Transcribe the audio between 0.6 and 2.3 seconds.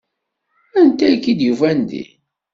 Anta i k-id-yufan din?